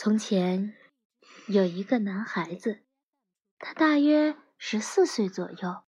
[0.00, 0.74] 从前
[1.48, 2.82] 有一个男孩子，
[3.58, 5.82] 他大约十四岁左右，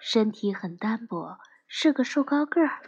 [0.00, 1.38] 身体很单薄，
[1.68, 2.82] 是个瘦高个儿，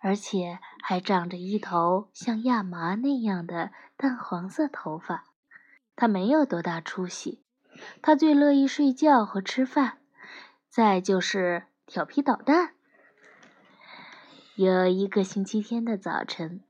[0.00, 5.26] 而且还长着一头像亚麻那样的淡黄色头发。
[5.94, 7.44] 他没有多大出息，
[8.00, 9.98] 他最乐意睡觉和吃饭，
[10.70, 12.72] 再就是调皮捣蛋。
[14.54, 16.65] 有一个星期天的早晨。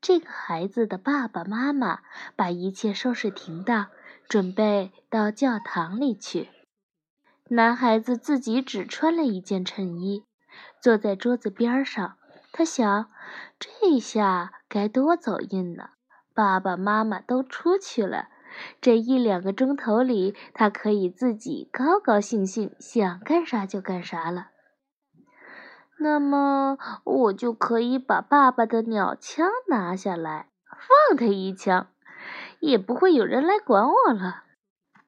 [0.00, 2.00] 这个孩子的爸爸妈妈
[2.36, 3.88] 把一切收拾停当，
[4.28, 6.48] 准备到教堂里去。
[7.48, 10.24] 男孩子自己只穿了一件衬衣，
[10.80, 12.16] 坐在桌子边上。
[12.52, 13.10] 他想，
[13.58, 15.90] 这下该多走运呢！
[16.34, 18.28] 爸爸妈妈都出去了，
[18.80, 24.48] 这一两个钟头里，他可以自己高高兴兴，想干啥就干啥了。
[26.00, 31.88] 那么我就可以把爸爸的鸟枪拿下来，放他一枪，
[32.60, 34.44] 也不会有人来管我了。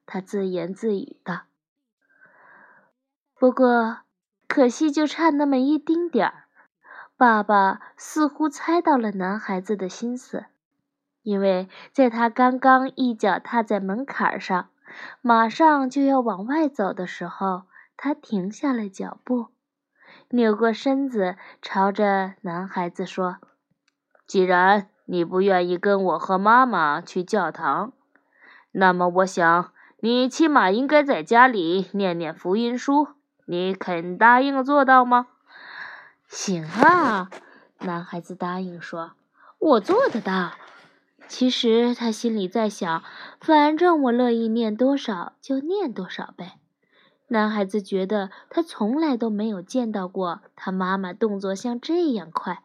[0.04, 1.42] 他自言自语道。
[3.38, 3.98] 不过，
[4.48, 6.44] 可惜就差那么一丁点儿。
[7.16, 10.46] 爸爸似乎猜到了男孩子的心思，
[11.22, 14.70] 因为在他刚刚一脚踏在门槛上，
[15.20, 17.62] 马上就要往外走的时候，
[17.96, 19.48] 他停下了脚步。
[20.32, 23.38] 扭过身子，朝着男孩子说
[24.28, 27.92] ：“既然你不愿意跟我和妈妈去教堂，
[28.70, 33.08] 那么我想你起码应该在家里念念福音书。
[33.46, 35.26] 你肯答应做到吗
[36.28, 37.28] ？”“行啊！”
[37.80, 39.14] 男孩子答应说
[39.58, 40.52] ，“我做得到。”
[41.26, 43.02] 其实他心里在想
[43.40, 46.58] ：“反正我乐意念多少就念多少呗。”
[47.32, 52.64] 男孩子觉得他从来都没有见到过他妈妈动作像这样快。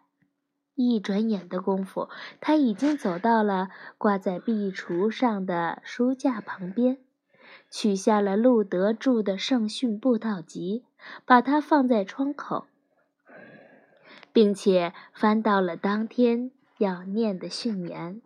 [0.73, 2.09] 一转眼的功夫，
[2.41, 6.97] 他已经走到了挂在壁橱上的书架旁边，
[7.69, 10.83] 取下了路德著的《圣训布道集》，
[11.25, 12.65] 把它放在窗口，
[14.33, 16.49] 并且翻到了当天
[16.79, 18.19] 要念的训言。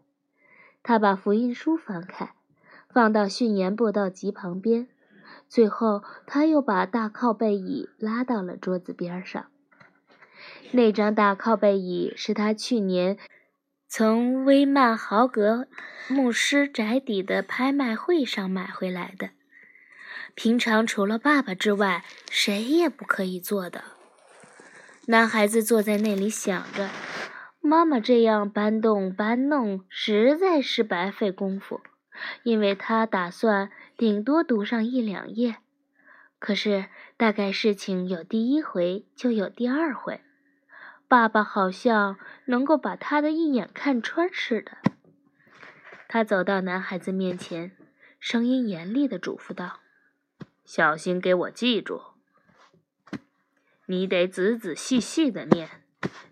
[0.82, 2.34] 他把福音书翻开，
[2.90, 4.88] 放到《训言布道集》旁边。
[5.50, 9.48] 最后，他又把大靠背椅拉到了桌子边上。
[10.72, 13.18] 那张大靠背椅是他去年
[13.88, 15.68] 从威曼豪格
[16.08, 19.32] 牧师宅邸的拍卖会上买回来的。
[20.36, 23.84] 平常除了爸爸之外，谁也不可以坐的。
[25.08, 26.90] 男孩子坐在那里想着，
[27.60, 31.82] 妈妈这样搬动搬弄，实在是白费功夫。
[32.44, 35.58] 因为他打算顶多读上一两页，
[36.40, 36.86] 可是
[37.18, 40.22] 大概事情有第一回就有第二回，
[41.10, 44.78] 爸爸好像能够把他的一眼看穿似的。
[46.08, 47.76] 他走到男孩子面前，
[48.22, 49.82] 声音严厉地嘱咐道
[50.64, 52.02] ：“小心给我记住，
[53.88, 55.70] 你得仔仔细细的念。”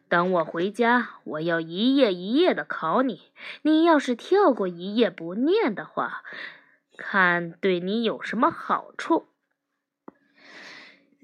[0.07, 3.23] 等我回家，我要一页一页的考你。
[3.63, 6.23] 你要是跳过一页不念的话，
[6.97, 9.27] 看对你有什么好处。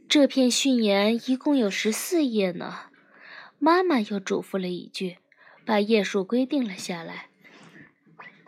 [0.07, 2.91] 这篇训言一共有十四页呢。
[3.57, 5.17] 妈妈又嘱咐了一句，
[5.65, 7.29] 把页数规定了下来。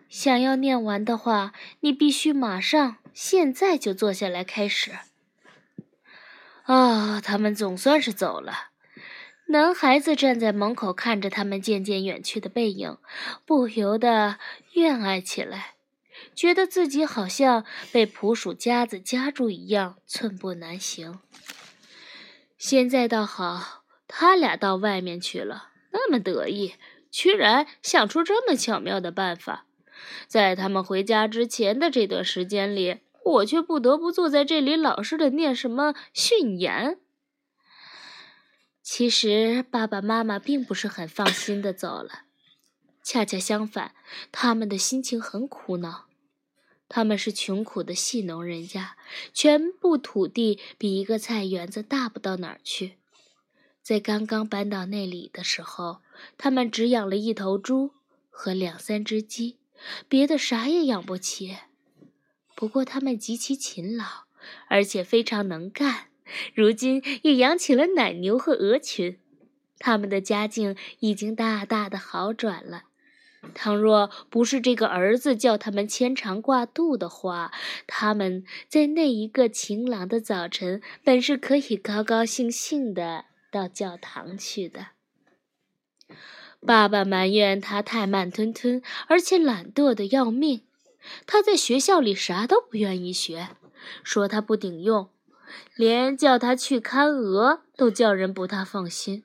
[0.09, 4.91] 想要念完的话，你必须马上、现在就坐下来开始。
[6.63, 8.71] 啊，他们总算是走了。
[9.47, 12.97] 男孩子站在门口，看着他们渐渐远去的背影，
[13.45, 14.37] 不由得
[14.73, 15.74] 怨爱起来，
[16.35, 21.19] 觉得自己好像被捕鼠夹子夹住一样，寸步难行。
[22.57, 26.75] 现在倒好，他俩到外面去了，那么得意，
[27.09, 29.65] 居然想出这么巧妙的办法。
[30.27, 36.99] 在他们回家之前的这段时间里，我却不得不坐在这里，老实的念什么训言。
[38.81, 42.25] 其实爸爸妈妈并不是很放心的走了，
[43.03, 43.95] 恰恰相反，
[44.31, 46.04] 他们的心情很苦恼。
[46.87, 48.95] 他们是穷苦的细农人家，
[49.33, 52.97] 全部土地比一个菜园子大不到哪儿去。
[53.81, 56.01] 在刚刚搬到那里的时候，
[56.37, 57.91] 他们只养了一头猪
[58.29, 59.57] 和两三只鸡，
[60.07, 61.57] 别的啥也养不起。
[62.55, 64.05] 不过他们极其勤劳，
[64.69, 66.07] 而且非常能干。
[66.53, 69.19] 如今也养起了奶牛和鹅群，
[69.77, 72.85] 他们的家境已经大大的好转了。
[73.53, 77.51] 倘若不是这个儿子叫他们牵肠挂肚的话，
[77.87, 84.87] 他们在那一个晴朗的早晨，本是可以高高兴兴的到教堂去的。
[86.65, 90.63] 爸爸埋怨他太慢吞吞，而且懒惰的要命，
[91.27, 93.49] 他在学校里啥都不愿意学，
[94.03, 95.09] 说他不顶用，
[95.75, 99.23] 连叫他去看鹅都叫人不大放心。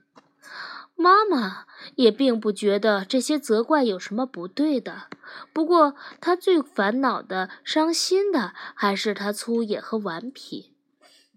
[0.95, 1.65] 妈妈
[1.97, 5.09] 也并不觉得这些责怪有什么不对的，
[5.53, 10.75] 不过他最烦恼的、伤心的还是他粗野和顽皮。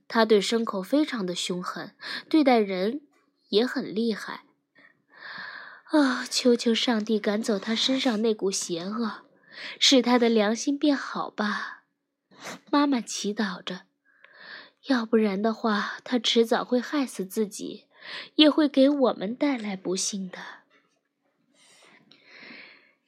[0.08, 1.96] 他对牲口非常的凶狠，
[2.30, 3.02] 对待人
[3.50, 4.44] 也很厉害。
[5.86, 6.26] 啊！
[6.30, 9.26] 求求上帝赶走他身上那股邪恶，
[9.80, 11.84] 使他的良心变好吧！
[12.72, 13.82] 妈妈祈祷着，
[14.88, 17.86] 要不然的话，他迟早会害死自己。
[18.36, 20.40] 也会给我们带来不幸的。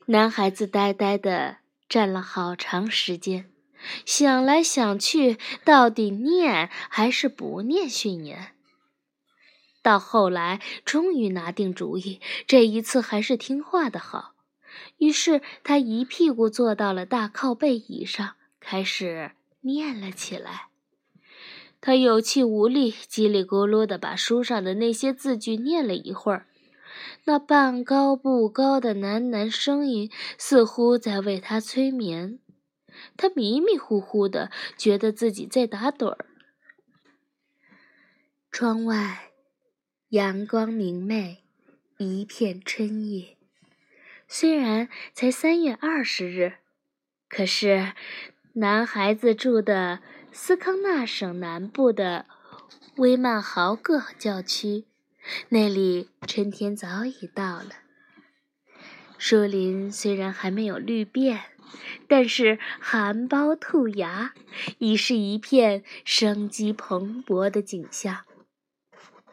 [0.08, 1.58] 男孩子呆呆的
[1.90, 3.50] 站了好长时间，
[4.06, 8.52] 想来想去，到底念还是不念训言？
[9.82, 14.34] 到后来，终于拿定主意，这一次还是听话的好。
[14.98, 19.32] 于是他一屁股坐到了大靠背椅上，开始
[19.62, 20.70] 念了起来。
[21.86, 26.48] 他有气无力，叽里咕噜地把书上的那些字句念了一会儿，
[27.26, 32.40] 那半高不高的喃喃声音似乎在为他催眠。
[33.16, 36.26] 他迷迷糊糊的，觉得自己在打盹儿。
[38.52, 39.30] 窗外，
[40.10, 41.44] 阳光明媚，
[42.00, 43.38] 一片春意。
[44.28, 46.54] 虽然才三月二十日，
[47.30, 47.94] 可是
[48.54, 50.00] 男孩子住的。
[50.38, 52.26] 斯康纳省南部的
[52.98, 54.84] 威曼豪格教区，
[55.48, 57.70] 那里春天早已到了。
[59.18, 61.46] 树林虽然还没有绿遍，
[62.10, 64.34] 但是含苞吐芽，
[64.80, 68.26] 已是一片生机蓬勃的景象。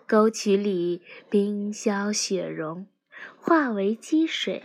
[0.07, 2.87] 沟渠里冰消雪融，
[3.37, 4.63] 化为积水，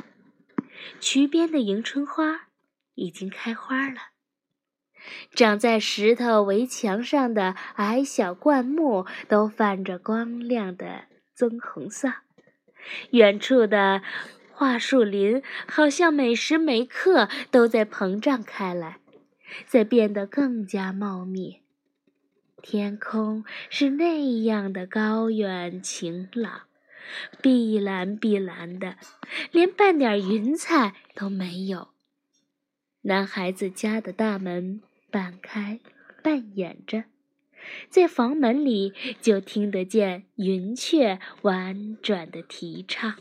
[0.99, 2.49] 渠边的迎春花
[2.93, 4.16] 已经开花了。
[5.33, 11.05] 长在石头围墙上的矮小灌木都泛着光亮的
[11.35, 12.11] 棕红色，
[13.11, 14.01] 远处的
[14.51, 18.99] 桦树林好像每时每刻都在膨胀开来，
[19.65, 21.61] 在变得更加茂密。
[22.61, 26.63] 天空是那样的高远晴朗，
[27.41, 28.97] 碧蓝碧蓝的，
[29.51, 31.89] 连半点云彩都没有。
[33.03, 34.81] 男孩子家的大门。
[35.17, 35.79] 半开
[36.21, 37.05] 半掩着，
[37.89, 43.15] 在房门里就听得见云雀婉转的啼唱。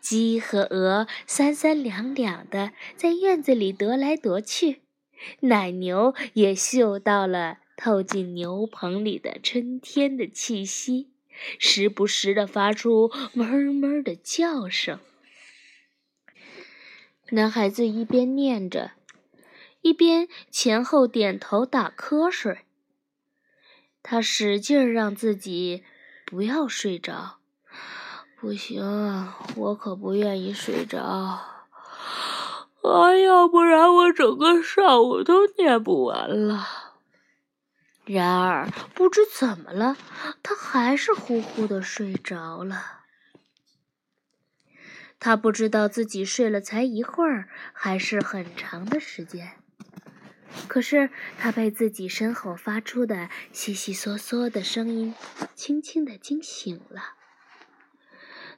[0.00, 4.80] 鸡和鹅三三两两的在院子里踱来踱去，
[5.38, 11.12] 奶牛也嗅到了透进牛棚里的春天的气息，
[11.60, 14.98] 时不时的发出哞哞的叫声。
[17.30, 18.90] 男孩子一边念着。
[19.82, 22.60] 一边前后点头打瞌睡，
[24.02, 25.84] 他使劲让自己
[26.24, 27.38] 不要睡着。
[28.40, 31.00] 不行，我可不愿意睡着。
[31.00, 31.66] 啊，
[33.16, 36.66] 要不然我整个上午都念不完了。
[38.04, 39.96] 然而不知怎么了，
[40.42, 43.00] 他还是呼呼的睡着了。
[45.20, 49.61] 他不知道自己睡了才一会儿，还是很长的时间。
[50.68, 55.14] 可是他被自己身后发出的悉悉嗦嗦的声音
[55.54, 57.14] 轻轻地惊醒了。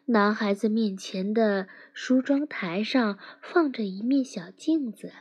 [0.06, 5.12] 男孩子面前的梳妆台上放着一面小镜子，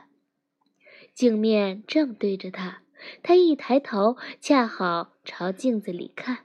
[1.13, 2.81] 镜面正对着他。
[3.23, 6.39] 他一抬头，恰好朝镜子里看。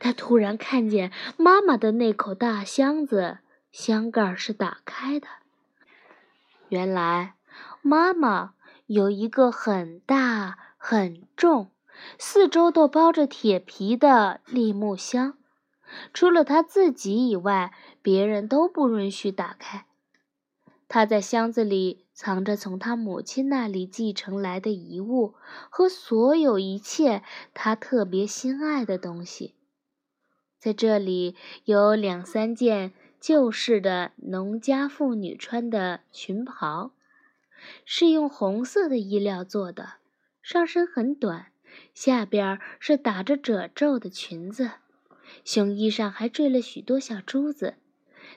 [0.00, 3.38] 他突然看见妈妈的那口大箱子，
[3.70, 5.28] 箱盖是打开的。
[6.70, 7.34] 原来，
[7.82, 8.55] 妈妈。
[8.86, 11.70] 有一个很大很重、
[12.18, 15.36] 四周都包着铁皮的立木箱，
[16.14, 19.86] 除了他自己以外，别人都不允许打开。
[20.88, 25.34] 他在箱子里藏着从他母亲那里继承来的遗物
[25.68, 29.56] 和所有一切他特别心爱的东西。
[30.60, 36.92] 在这里有两三件旧式的农家妇女穿的裙袍。
[37.84, 39.94] 是用红色的衣料做的，
[40.42, 41.46] 上身很短，
[41.94, 44.72] 下边是打着褶皱的裙子，
[45.44, 47.74] 胸衣上还缀了许多小珠子，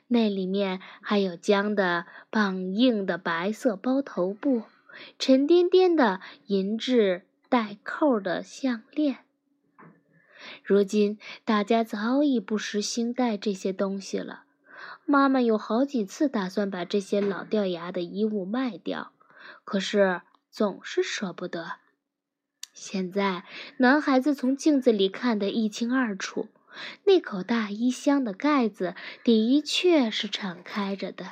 [0.08, 4.64] 那里面还有浆的绑硬的白色包头布，
[5.18, 9.20] 沉甸甸的银质带扣的项链。
[10.64, 14.44] 如今大家早已不时兴戴这些东西了。
[15.10, 19.12] 妈妈有好几次打算把这些老掉牙的衣物卖掉，
[19.64, 21.78] 可是总是舍不得。
[22.74, 23.44] 现在，
[23.78, 26.48] 男孩子从镜子里看得一清二楚，
[27.06, 31.26] 那口大衣箱的盖子的确是敞开着的。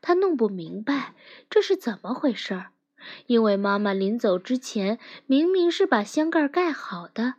[0.00, 1.14] 他弄不明白
[1.50, 2.70] 这是怎么回事儿，
[3.26, 7.34] 因为妈妈临走之前明明是把箱盖盖好的。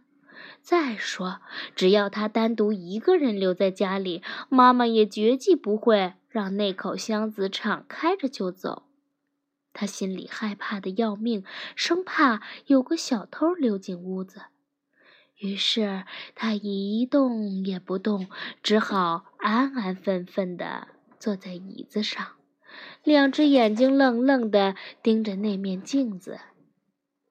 [0.67, 1.39] 再说，
[1.77, 8.83] 只要他单独一个人留在家里，妈妈也绝计不会让那口箱子敞开着就走。
[9.71, 14.41] 他心里害怕的要命，生怕有个小偷溜进屋子。
[15.37, 16.03] 于是
[16.35, 18.27] 他一动也不动，
[18.61, 22.33] 只好安安分分地坐在椅子上，
[23.05, 26.41] 两只眼睛愣愣地盯着那面镜子。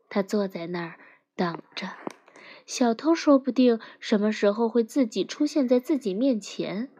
[0.08, 0.98] 他坐在那儿
[1.36, 2.05] 等着。
[2.66, 6.90] 小偷说不定什么时候会自己出现在自己面前。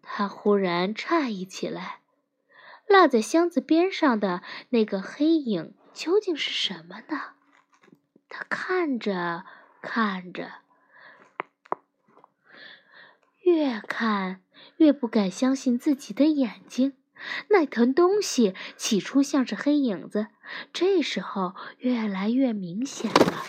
[0.00, 2.00] 他忽然诧异起来，
[2.86, 7.34] 落在箱子边上的那个黑影究竟是什么呢？
[8.28, 9.44] 他看着
[9.82, 10.50] 看着，
[13.42, 14.42] 越看
[14.76, 16.94] 越不敢相信自己的眼睛。
[17.48, 20.28] 那团东西起初像是黑影子，
[20.72, 23.44] 这时候越来越明显了。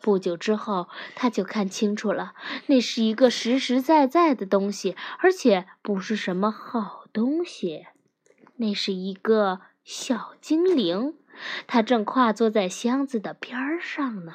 [0.00, 2.34] 不久之后，他就看清楚了，
[2.66, 7.86] 那是一个实实在在的东西，而且不是什么好东西。
[8.56, 11.14] 那是一个小精灵，
[11.66, 14.32] 它正跨坐在箱子的边儿上呢。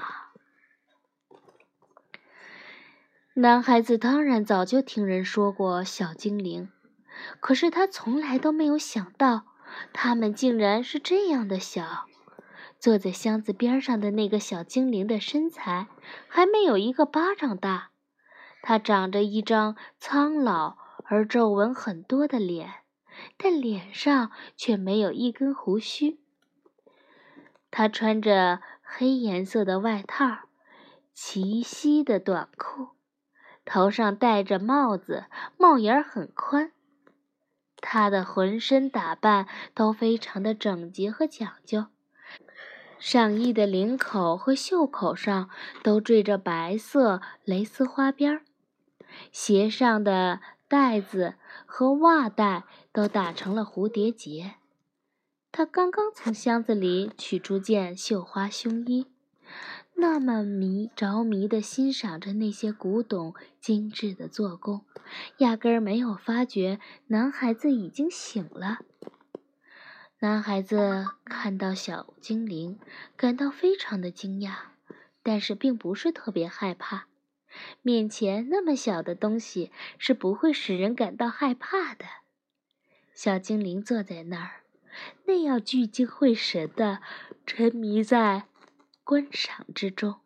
[3.36, 6.70] 男孩子当然早就听人说过小精灵，
[7.40, 9.46] 可是他从来都没有想到，
[9.94, 12.07] 他们竟然是这样的小。
[12.80, 15.88] 坐在箱子边上的那个小精灵的身材
[16.28, 17.90] 还没有一个巴掌大，
[18.62, 22.72] 他长着一张苍老而皱纹很多的脸，
[23.38, 26.20] 但脸上却没有一根胡须。
[27.72, 30.48] 他穿着黑颜色的外套，
[31.14, 32.90] 齐膝的短裤，
[33.66, 35.26] 头上戴着帽子，
[35.58, 36.72] 帽檐很宽。
[37.80, 41.88] 他的浑身打扮都非常的整洁和讲究。
[43.00, 45.50] 上衣的领口和袖口上
[45.84, 48.42] 都缀着白色蕾丝花边儿，
[49.32, 51.36] 鞋上的带子
[51.66, 54.56] 和袜带都打成了蝴蝶结。
[55.52, 59.08] 他刚刚从箱子里取出件绣花胸衣，
[59.96, 64.82] 那么迷着迷地欣赏着那些古董精致的做工，
[65.38, 68.80] 压根儿没有发觉男孩子已经醒了。
[70.20, 72.80] 男孩子看到小精灵，
[73.16, 74.56] 感到非常的惊讶，
[75.22, 77.06] 但是并不是特别害怕。
[77.84, 82.06] 面前那么小的东西是不会使人感到害怕的。
[83.14, 84.64] 小精灵坐在那儿，
[85.26, 87.00] 那样聚精会神地
[87.46, 88.48] 沉迷在
[89.04, 90.22] 观赏之中，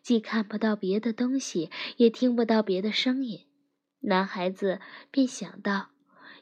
[0.00, 3.48] 既看不到别的东西，也听不到别的声音。
[4.02, 5.88] 男孩子便想到。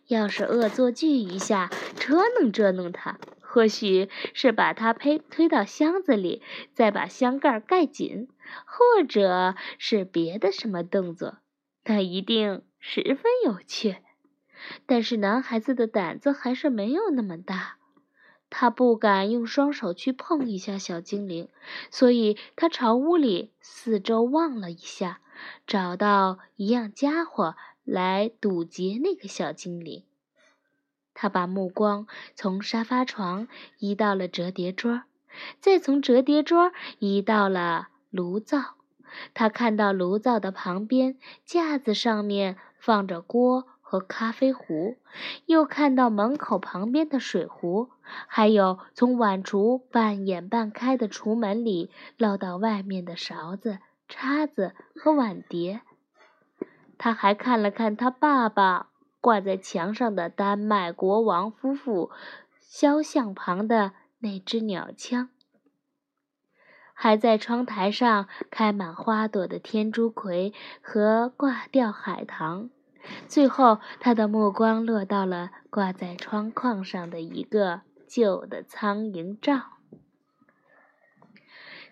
[0.08, 8.28] 要是恶作剧一下，捉弄捉弄他，或许是把他推推到箱子里，再把箱盖盖紧，
[8.66, 11.38] 或者是别的什么动作，
[11.84, 13.96] 那一定十分有趣。
[14.86, 17.76] 但是男孩子的胆子还是没有那么大，
[18.48, 21.48] 他不敢用双手去碰一下小精灵，
[21.90, 25.20] 所以他朝屋里四周望了一下，
[25.66, 27.56] 找到一样家伙。
[27.86, 30.02] 来堵截那个小精灵。
[31.14, 35.04] 他把目光从沙发床移到了折叠桌，
[35.60, 38.74] 再从折叠桌移到了炉灶。
[39.32, 41.16] 他看到炉灶的旁边
[41.46, 44.96] 架子上面放着锅和咖啡壶，
[45.46, 47.88] 又看到门口旁边的水壶，
[48.26, 53.78] 还有从碗橱半掩半开的橱门里漏到外面的勺子、
[54.08, 55.80] 叉子和碗碟。
[56.98, 58.88] 他还看了看他爸爸
[59.20, 62.10] 挂在墙上的丹麦国王夫妇
[62.60, 65.28] 肖像旁的那只鸟枪，
[66.94, 72.70] 还在窗台上开满花朵的天竺葵和挂吊海棠。
[73.28, 79.76] 最后，他的目光落到了挂在窗框上的一个旧的苍蝇罩。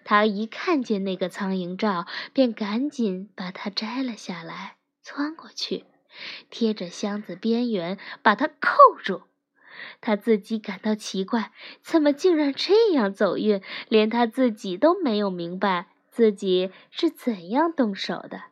[0.05, 4.74] 他一看见那个苍蝇罩，便赶紧把它摘了下来。
[5.05, 5.85] 窜过去，
[6.49, 9.23] 贴着箱子边缘把它扣住。
[10.01, 18.45] 他自己感到奇怪，怎么竟然这样走运，连他自己都没有明白自己是怎样动手的。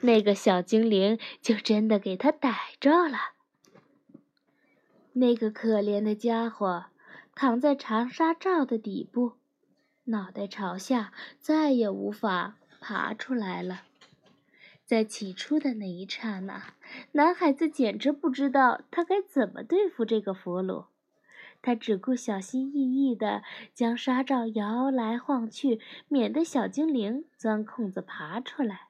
[0.00, 3.18] 那个小精灵就真的给他逮着了。
[5.12, 6.86] 那个可怜的家伙
[7.36, 9.34] 躺在长沙罩的底部，
[10.04, 13.82] 脑袋朝下，再也无法爬出来了。
[14.84, 16.74] 在起初的那一刹那，
[17.12, 20.86] 男孩子简直不知道他该怎么对付这个俘虏。
[21.62, 28.88] 他只顾小心翼翼地将纱罩摇来晃去，免得小精灵钻空子爬出来。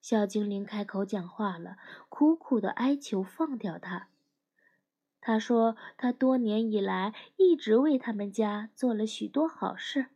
[0.00, 1.76] 小精灵开口讲话了，
[2.08, 4.08] 苦苦地哀求放掉他。
[5.20, 10.06] 他说：“他多年以来一直为他们家做了许多好事，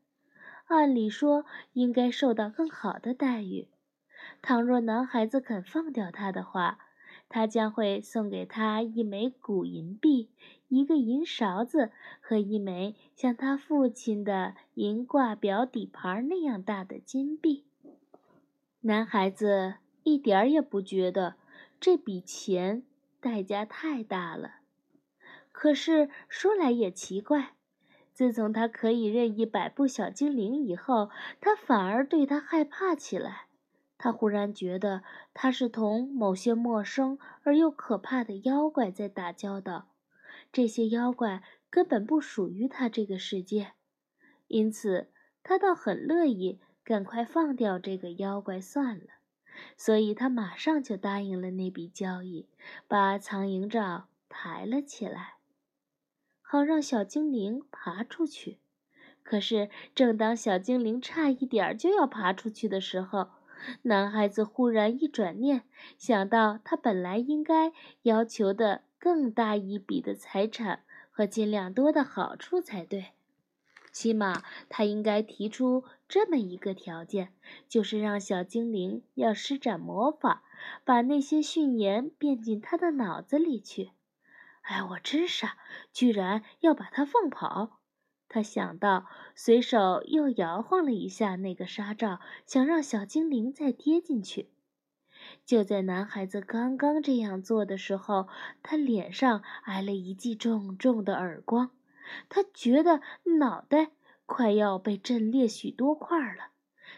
[0.69, 1.45] 按理说
[1.75, 3.69] 应该受到更好的待遇。
[4.47, 6.79] 倘若男孩子肯放掉他的话，
[7.31, 10.29] 他将会送给他一枚古银币、
[10.69, 17.65] 一个银勺子和一枚像他父亲的银挂表底盘那样大的金币。”
[18.85, 21.37] 男孩子一点儿也不觉得
[21.81, 22.83] 这笔钱
[23.23, 24.57] 代价太大了。
[25.53, 27.55] 可是说来也奇怪，
[28.13, 31.09] 自从他可以任意摆布小精灵以后，
[31.41, 33.47] 他反而对他害怕起来。
[34.05, 39.89] 他忽然觉得他是同某些陌生而又可怕的妖怪在打交道，
[40.53, 43.73] 这些妖怪根本不属于他这个世界，
[44.49, 45.09] 因此
[45.43, 49.07] 他倒很乐意赶快放掉这个妖怪算了。
[49.75, 52.47] 所以他马上就答应了那笔交易，
[52.87, 55.37] 把苍蝇罩抬了起来。
[56.43, 58.59] 好让小精灵爬出去。
[59.23, 63.31] 可是，正当小精灵差一点就要爬出去的时候，
[63.83, 65.63] 男孩子忽然一转念，
[65.99, 73.13] 想到他本来应该要求的更大一笔的财产和尽量多的好处才对。
[73.93, 77.33] 起码，他应该提出这么一个条件，
[77.69, 80.43] 就是让小精灵要施展魔法，
[80.85, 83.93] 把那些训言变进他的脑子里去。
[84.63, 85.59] 哎，我真傻，
[85.93, 87.79] 居然要把它放跑！
[88.35, 94.51] 他想到，随手又摇晃了一下那个纱罩，想让小精灵再跌进去。
[95.47, 98.27] 就在男孩子刚刚这样做的时候，
[98.61, 101.71] 他脸上挨了一记重重的耳光，
[102.29, 103.01] 他觉得
[103.39, 103.93] 脑袋
[104.27, 106.49] 快要被震裂许多块了。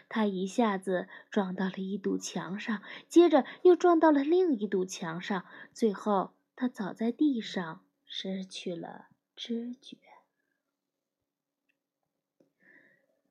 [0.09, 6.31] 他一下子撞到了一堵墙上，接着又撞到了另一堵墙上，最后。
[6.55, 10.06] 他倒在地上，失去了知觉。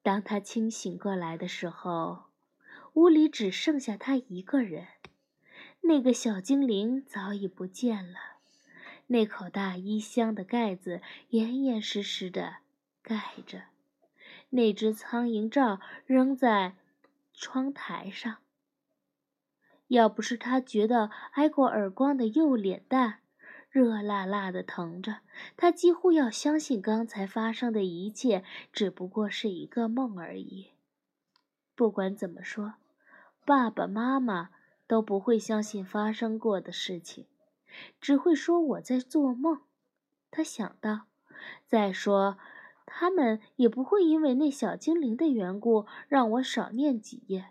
[0.06, 2.26] 当他清醒过来的时候，
[2.92, 4.86] 屋里只剩下他一个人。
[5.80, 8.16] 那个小精灵早已不见了，
[9.08, 12.58] 那口大衣箱的盖子严严实实的
[13.02, 13.64] 盖着，
[14.50, 16.76] 那只苍蝇罩扔在
[17.34, 18.36] 窗台上。
[19.88, 23.18] 要不是他觉得挨过耳光的右脸蛋
[23.76, 25.18] 热辣辣的疼着，
[25.54, 30.72] 他几乎要相信刚才发生的一切只不过是一个梦而已。
[31.74, 32.76] 不管怎么说，
[33.44, 34.48] 爸爸妈妈
[34.86, 37.26] 都不会相信发生过的事情，
[38.00, 39.60] 只会说我在做梦。
[40.30, 41.02] 他想到，
[41.66, 42.38] 再说，
[42.86, 47.50] 他们也不会因为那小精灵的缘故让我少念几页。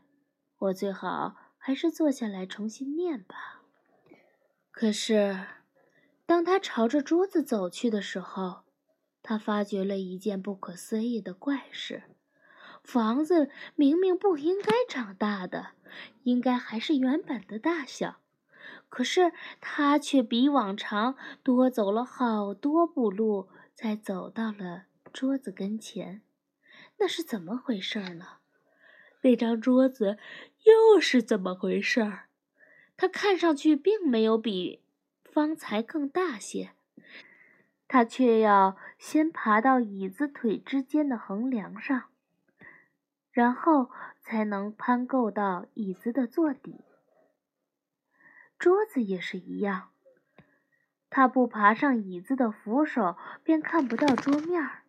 [0.58, 1.36] 我最好。
[1.58, 3.64] 还是坐下来重新念吧。
[4.70, 5.48] 可是，
[6.26, 8.64] 当他朝着桌子走去的时候，
[9.22, 12.04] 他发觉了一件不可思议的怪事：
[12.84, 15.72] 房子明明不应该长大的，
[16.24, 18.18] 应该还是原本的大小，
[18.90, 26.22] 可是他却比往常多走了好多步路，才走到了桌子跟前。
[26.98, 28.26] 那是怎么回事呢？
[29.22, 30.18] 那张桌子。
[30.66, 32.26] 又是怎么回事儿？
[32.98, 34.82] 它看上去并没有比
[35.36, 36.72] 方才更大些，
[37.90, 42.04] 他却要先爬到椅子腿之间的横梁上，
[43.34, 46.86] 然后才能攀够到椅子的座底。
[48.58, 49.90] 桌子也是一样，
[51.10, 54.84] 他不爬上椅子的扶手，便看不到桌面儿。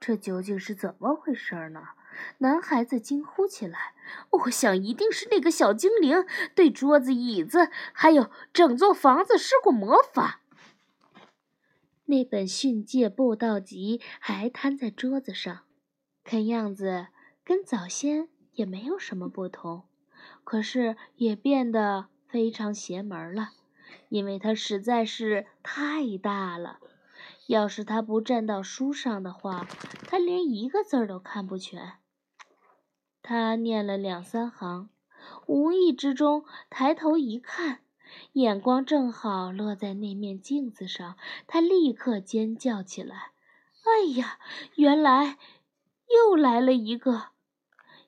[0.00, 1.90] 这究竟是怎么回事呢？
[2.38, 3.94] 男孩子惊呼起来
[4.30, 10.40] ：“我想一定是那个小精灵对桌子、椅子，还有整座房子施过魔法。”
[12.06, 15.60] 那本训诫布道集还摊在桌子上，
[16.24, 17.06] 看样子
[17.44, 19.84] 跟早先也没有什么不同，
[20.44, 23.50] 可是也变得非常邪门了，
[24.08, 26.80] 因为它实在是太大了。
[27.46, 29.66] 要是他不站到书上的话，
[30.06, 31.94] 他连一个字儿都看不全。
[33.22, 34.90] 他念了两三行，
[35.46, 37.80] 无意之中抬头一看，
[38.32, 43.30] 眼光正好落在那面镜子上，他立刻尖叫起来
[43.86, 44.38] ：“哎呀，
[44.74, 45.38] 原来
[46.08, 47.28] 又来了一个！”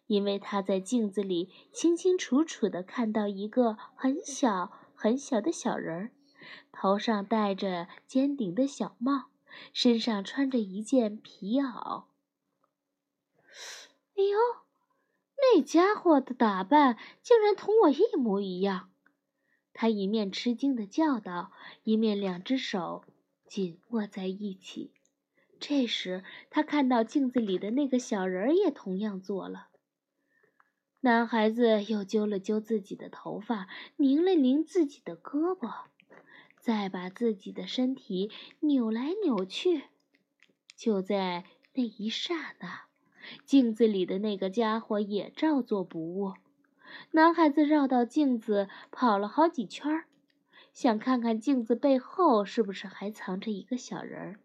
[0.07, 6.11] 因为他在镜子里清清楚楚地看到一个很小很小的小人儿，
[6.72, 9.27] 头上戴着尖顶的小帽，
[9.72, 12.05] 身上穿着一件皮袄。
[14.16, 14.38] 哎呦，
[15.52, 18.90] 那家伙的打扮竟然同我一模一样！
[19.72, 21.52] 他一面吃惊地叫道，
[21.83, 23.04] 一面两只手
[23.46, 24.92] 紧握在一起。
[25.61, 29.68] 这时，他看到镜子里的那个小人儿也同样做了。
[31.00, 35.85] 男孩子又揪了揪自己的头发，拧了拧自己的胳膊，
[36.59, 38.30] 再把自己的身体
[38.61, 39.85] 扭来扭去。
[40.76, 42.87] 就在那一刹那，
[43.44, 46.34] 镜子里的那个家伙也照做不误。
[47.12, 50.04] 男孩子绕到镜子跑了好几圈，
[50.72, 54.40] 想看看镜子背后是不是还藏着一个小人儿。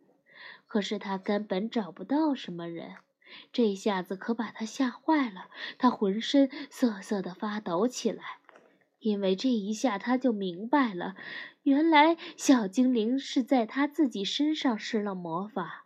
[0.66, 2.96] 可是他根本找不到什么人，
[3.52, 5.48] 这下子可把他吓坏了。
[5.78, 8.24] 他浑身瑟瑟地发抖起来，
[9.00, 11.16] 因为这一下他就明白了，
[11.64, 15.86] 原来小精灵是在他自己身上施了魔法。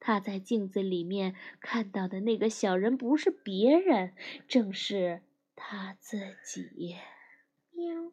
[0.00, 4.14] 他在镜子里面看到的那个小人不是别人，
[4.46, 5.22] 正是
[5.56, 6.96] 他自己。
[7.72, 8.12] 喵。